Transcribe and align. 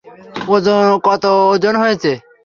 কত 1.05 1.23
ওজন 1.51 1.75
হয়েছে? 1.81 2.11